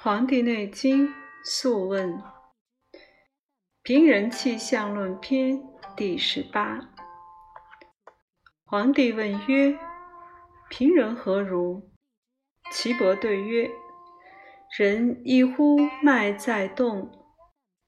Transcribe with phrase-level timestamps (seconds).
[0.02, 1.08] 《黄帝内经·
[1.44, 2.14] 素问·
[3.82, 5.58] 平人气象论篇》
[5.94, 6.80] 第十八。
[8.64, 9.78] 黄帝问曰
[10.70, 11.90] ：“平人何如？”
[12.72, 13.70] 岐伯对曰
[14.78, 17.10] ：“人一呼，脉在动；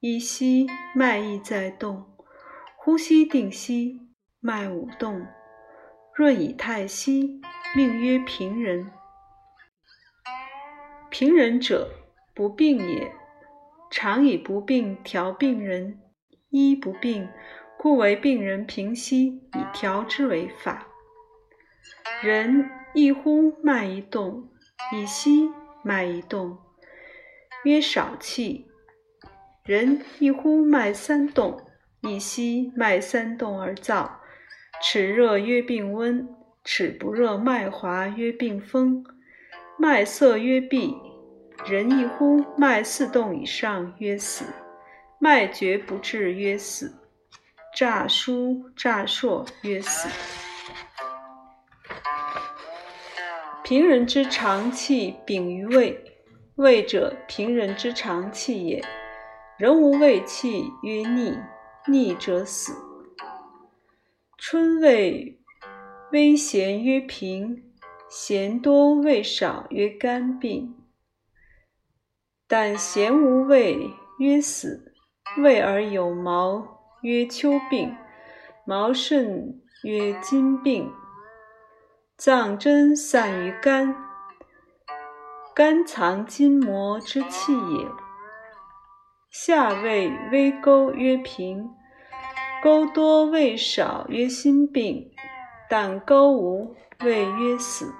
[0.01, 2.15] 一吸，脉亦在动。
[2.77, 3.99] 呼吸定息，
[4.39, 5.27] 脉舞动。
[6.15, 7.41] 润以太息，
[7.75, 8.93] 命曰平人。
[11.09, 11.91] 平人者。”
[12.35, 13.13] 不病也，
[13.91, 16.01] 常以不病调病人，
[16.49, 17.29] 医不病，
[17.79, 20.87] 故为病人平息，以调之为法。
[22.23, 24.49] 人一呼脉一动，
[24.95, 25.51] 一吸
[25.83, 26.57] 脉一动，
[27.65, 28.65] 曰少气；
[29.65, 31.61] 人一呼脉三动，
[32.01, 34.11] 一吸脉三动而燥。
[34.81, 36.27] 齿热曰病温，
[36.65, 39.05] 齿不热脉滑曰病风，
[39.79, 41.12] 脉涩曰闭。
[41.67, 44.45] 人一呼，脉四动以上，曰死；
[45.19, 46.89] 脉绝不至，曰死；
[47.75, 50.09] 诈疏诈硕，曰死。
[53.63, 56.05] 平人之常气禀于胃，
[56.57, 58.85] 胃者平人之常气也。
[59.57, 61.39] 人无胃气，曰逆，
[61.87, 62.75] 逆者死。
[64.37, 65.39] 春胃
[66.11, 67.63] 微咸，曰平；
[68.11, 70.75] 咸多胃少，曰肝病。
[72.55, 74.79] 但咸无味，曰死；
[75.39, 76.63] 味而有毛，
[77.01, 77.97] 曰秋病；
[78.67, 80.93] 毛甚，曰筋病。
[82.19, 83.97] 脏真散于肝，
[85.55, 87.87] 肝藏筋膜之气也。
[89.31, 91.71] 下胃微沟，曰平；
[92.63, 95.11] 沟多胃少，曰心病；
[95.71, 97.95] 但沟无胃，曰死。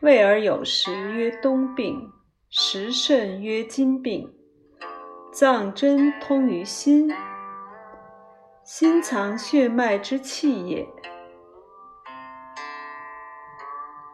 [0.00, 2.12] 胃而有食，曰冬病。
[2.52, 4.28] 食甚曰金病，
[5.32, 7.08] 脏真通于心，
[8.64, 10.84] 心藏血脉之气也。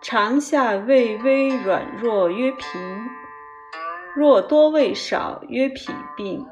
[0.03, 3.09] 肠下胃微软弱，曰平；
[4.15, 6.45] 若多胃少，曰脾病；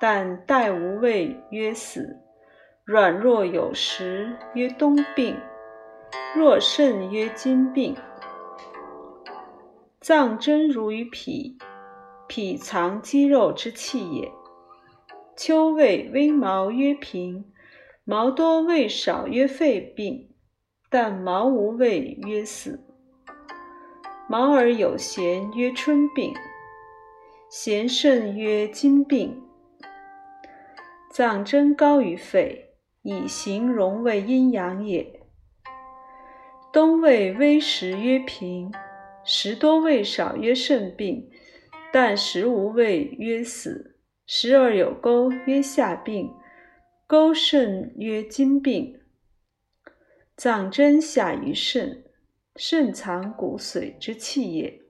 [0.00, 2.00] 但带无胃，曰死；
[2.86, 5.36] 软弱有时，曰冬病；
[6.34, 7.94] 若肾，曰金病。
[10.06, 11.58] 脏真如于脾，
[12.28, 14.30] 脾藏肌肉之气也。
[15.36, 17.42] 秋胃微毛，曰平；
[18.04, 20.28] 毛多胃少，曰肺病；
[20.88, 22.86] 但毛无胃，曰死。
[24.28, 26.32] 毛而有涎，曰春病；
[27.50, 29.42] 涎甚，曰筋病。
[31.10, 35.20] 脏真高于肺，以形容为阴阳也。
[36.72, 38.70] 冬胃微实，曰平。
[39.28, 41.28] 食多味少，曰肾病；
[41.92, 46.28] 但食无味，曰死；食而有沟，曰下病；
[47.08, 49.00] 沟肾，曰筋病。
[50.36, 52.04] 脏真下于肾，
[52.54, 54.80] 肾藏骨髓之气也。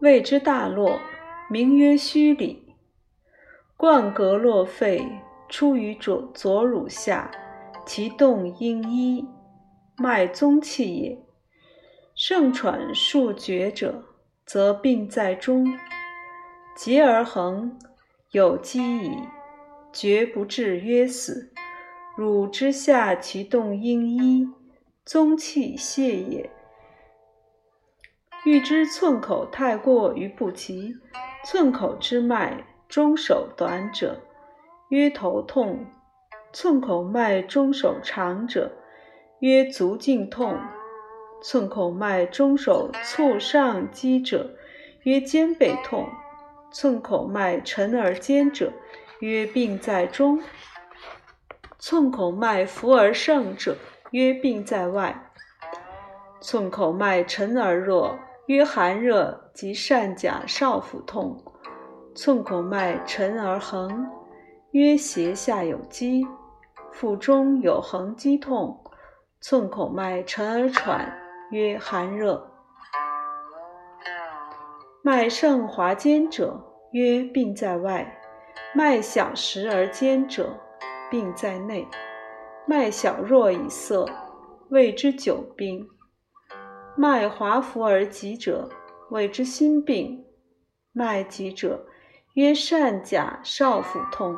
[0.00, 0.98] 胃之大络，
[1.48, 2.74] 名曰虚里，
[3.76, 5.06] 贯膈络肺，
[5.48, 7.30] 出于左左乳下，
[7.86, 9.24] 其动应一，
[9.96, 11.25] 脉宗气也。
[12.16, 14.02] 盛喘数绝者，
[14.46, 15.66] 则病在中；
[16.74, 17.78] 结而恒，
[18.30, 19.10] 有积矣，
[19.92, 21.52] 绝不至，曰死。
[22.16, 24.48] 乳之下，其动应一，
[25.04, 26.50] 宗气泄也。
[28.46, 30.94] 欲知寸口太过于不及，
[31.44, 34.22] 寸口之脉中手短者，
[34.88, 35.84] 曰头痛；
[36.50, 38.72] 寸口脉中手长者，
[39.40, 40.58] 曰足胫痛。
[41.48, 44.50] 寸口脉中手促上肌者，
[45.04, 46.06] 曰肩背痛；
[46.72, 48.72] 寸口脉沉而坚者，
[49.20, 50.40] 曰病在中；
[51.78, 53.76] 寸口脉浮而盛者，
[54.10, 55.14] 曰病在外；
[56.40, 61.36] 寸口脉沉而弱，曰寒热及疝甲少腹痛；
[62.16, 64.10] 寸口脉沉而横，
[64.72, 66.26] 曰胁下有积；
[66.90, 68.76] 腹中有横积痛；
[69.40, 71.25] 寸口脉沉而喘。
[71.50, 72.50] 曰寒热，
[75.00, 76.60] 脉盛滑坚者，
[76.90, 78.04] 曰病在外；
[78.74, 80.58] 脉小实而坚者，
[81.08, 81.86] 病在内；
[82.66, 84.06] 脉小弱以涩，
[84.70, 85.86] 谓之久病；
[86.96, 88.68] 脉滑浮而急者，
[89.10, 90.24] 谓之心病；
[90.90, 91.86] 脉急者，
[92.34, 94.34] 曰疝甲少腹痛；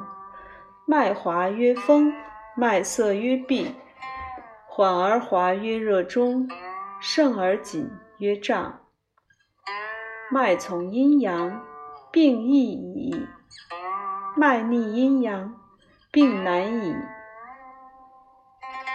[0.86, 2.12] 脉滑曰风；
[2.54, 3.72] 脉涩曰痹；
[4.66, 6.46] 缓而滑曰热中。
[7.00, 8.80] 盛而紧，曰胀。
[10.30, 11.64] 脉从阴阳，
[12.10, 13.26] 病易矣；
[14.36, 15.54] 脉逆阴阳，
[16.10, 16.94] 病难矣。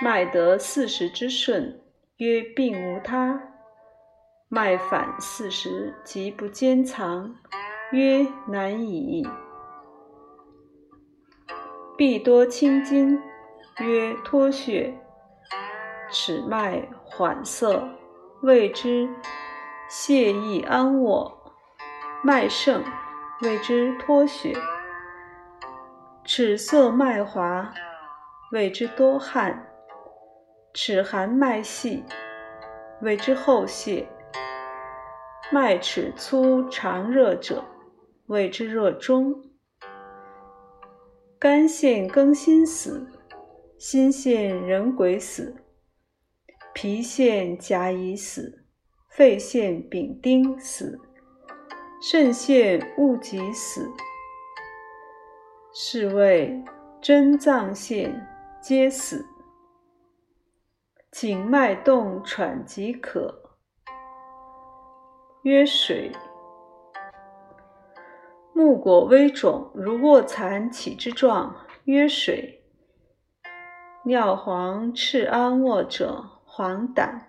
[0.01, 1.81] 脉得四时之顺，
[2.17, 3.39] 曰病无他；
[4.49, 7.33] 脉反四时，即不坚藏，
[7.91, 9.25] 曰难矣。
[11.97, 13.19] 必多青筋，
[13.79, 14.93] 曰脱血；
[16.13, 17.89] 齿脉缓涩，
[18.43, 19.09] 谓之
[19.89, 21.29] 泻易安卧；
[22.23, 22.83] 脉盛，
[23.41, 24.53] 谓之脱血；
[26.23, 27.73] 齿涩脉滑，
[28.51, 29.65] 谓之多汗；
[30.75, 32.03] 齿寒脉细，
[33.01, 34.05] 谓之后泄；
[35.51, 37.63] 脉齿粗长热者，
[38.27, 39.33] 谓之热中。
[41.39, 43.07] 肝陷庚辛死，
[43.79, 45.55] 心陷壬癸死，
[46.73, 48.65] 脾陷甲乙死，
[49.09, 50.99] 肺陷丙丁死，
[52.01, 53.89] 肾陷戊己死。
[55.71, 56.63] 是谓
[56.99, 58.27] 真脏陷
[58.59, 59.25] 皆死。
[61.11, 63.51] 颈脉动喘即可，
[65.43, 66.11] 曰水。
[68.51, 71.55] 木果微肿，如卧蚕起之状，
[71.85, 72.63] 曰水。
[74.05, 77.21] 尿黄赤安卧者，黄疸；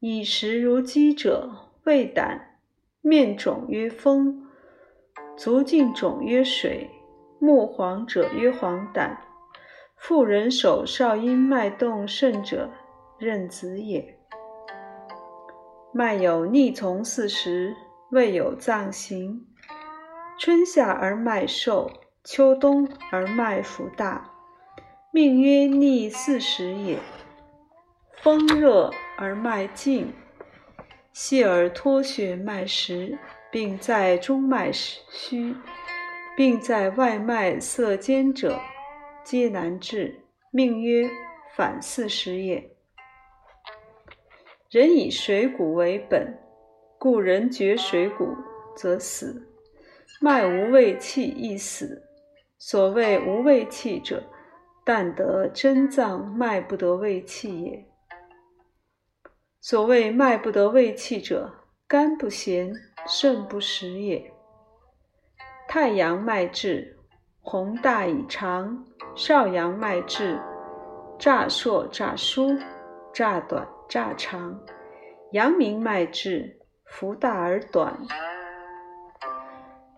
[0.00, 2.40] 饮食如饥者，胃胆；
[3.00, 4.42] 面肿曰风；
[5.36, 6.90] 足尽肿曰水；
[7.38, 9.16] 目黄者曰黄疸。
[9.94, 12.70] 妇人手少阴脉动盛者，
[13.20, 14.18] 壬子也。
[15.92, 17.76] 脉有逆从四时，
[18.10, 19.46] 未有脏行。
[20.40, 21.88] 春夏而脉瘦，
[22.24, 24.28] 秋冬而脉浮大，
[25.12, 26.98] 命曰逆四时也。
[28.24, 30.10] 风热而脉静，
[31.12, 33.18] 泄而脱血脉实，
[33.52, 35.54] 并在中脉虚，
[36.34, 38.58] 并在外脉色坚者，
[39.22, 41.06] 皆难治，命曰
[41.54, 42.70] 反四时也。
[44.70, 46.38] 人以水谷为本，
[46.98, 48.34] 故人绝水谷
[48.74, 49.50] 则死。
[50.22, 52.02] 脉无胃气亦死。
[52.56, 54.24] 所谓无胃气者，
[54.82, 57.86] 但得真脏脉不得胃气也。
[59.66, 61.50] 所谓脉不得胃气者，
[61.88, 62.70] 肝不咸，
[63.06, 64.30] 肾不实也。
[65.66, 66.98] 太阳脉至，
[67.40, 68.84] 宏大以长；
[69.16, 70.38] 少阳脉至，
[71.18, 72.58] 乍硕乍疏，
[73.10, 74.54] 乍短乍长；
[75.32, 77.98] 阳明脉至，浮大而短。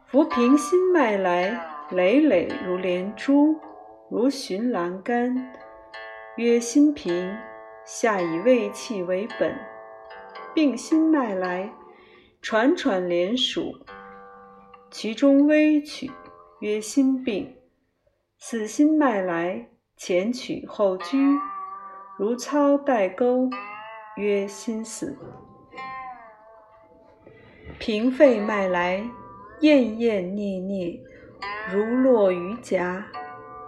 [0.07, 1.61] 浮平心脉来，
[1.91, 3.57] 累累如连珠，
[4.09, 5.53] 如寻栏杆，
[6.37, 7.37] 曰心平。
[7.87, 9.56] 下以胃气为本，
[10.53, 11.73] 病心脉来，
[12.43, 13.79] 喘喘连数，
[14.91, 16.11] 其中微曲，
[16.61, 17.56] 曰心病。
[18.38, 21.38] 死心脉来，前曲后拘，
[22.19, 23.49] 如操带钩，
[24.17, 25.17] 曰心死。
[27.79, 29.09] 平肺脉来。
[29.61, 31.00] 咽咽腻腻，
[31.73, 33.06] 如落于颊，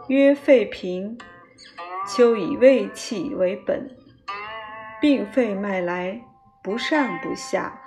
[0.09, 1.17] 曰肺平。
[2.07, 3.97] 秋以胃气为本，
[5.01, 6.21] 病肺脉来，
[6.61, 7.81] 不上不下，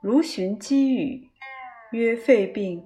[0.00, 1.30] 如寻积雨，
[1.90, 2.82] 曰肺病。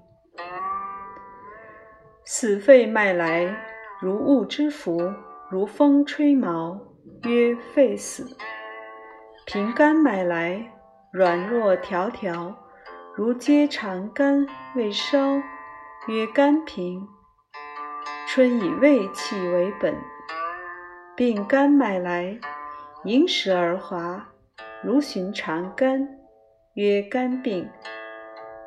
[2.25, 3.57] 死肺脉来，
[4.01, 5.15] 如雾之浮，
[5.49, 6.81] 如风吹毛，
[7.23, 8.37] 曰肺死。
[9.47, 10.73] 平肝脉来，
[11.13, 12.57] 软弱条条。
[13.15, 14.45] 如皆肠肝
[14.75, 15.41] 未烧，
[16.09, 17.07] 曰肝平。
[18.27, 19.97] 春以胃气为本，
[21.17, 22.39] 病肝脉来，
[23.05, 24.29] 盈实而滑，
[24.83, 26.19] 如寻肠肝，
[26.75, 27.69] 曰肝病。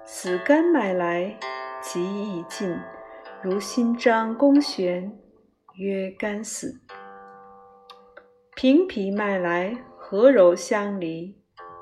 [0.06, 1.38] 死肝脉来，
[1.82, 2.74] 极易尽，
[3.42, 5.12] 如心张弓弦，
[5.76, 6.82] 曰肝死。
[8.56, 11.38] 平脾脉来，和柔相离，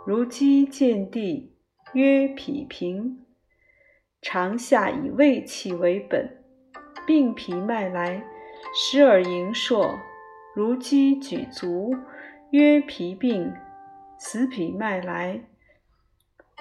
[0.05, 1.55] 如鸡见地。
[1.93, 3.25] 曰脾平，
[4.21, 6.43] 长夏以胃气为本，
[7.05, 8.23] 病脾脉来，
[8.75, 9.97] 时而盈硕，
[10.55, 11.95] 如鸡举足，
[12.51, 13.53] 曰脾病。
[14.17, 15.45] 死脾脉来，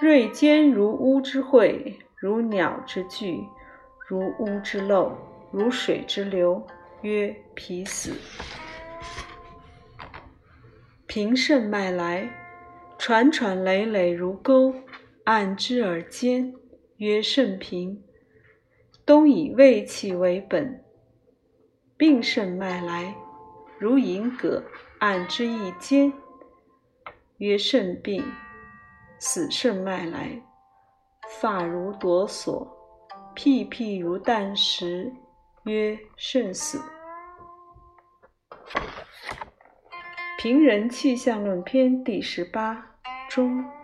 [0.01, 3.49] 锐尖如乌之喙，如鸟之踞，
[4.07, 5.17] 如乌之漏，
[5.51, 6.65] 如水之流，
[7.03, 8.13] 曰脾死。
[11.09, 12.31] 平肾脉来，
[12.97, 14.75] 喘喘累累如钩。
[15.25, 16.55] 按之而坚，
[16.99, 18.03] 曰肾平。
[19.05, 20.85] 冬以胃气为本，
[21.97, 23.15] 病肾脉来，
[23.79, 24.63] 如银葛，
[25.01, 26.13] 按之一间，
[27.39, 28.25] 曰肾病。
[29.21, 30.41] 死肾脉来，
[31.41, 32.69] 发如夺索，
[33.35, 35.13] 屁屁如啖石，
[35.65, 36.79] 曰肾死。
[40.39, 42.97] 《平人气象论篇》第十八
[43.29, 43.78] 中。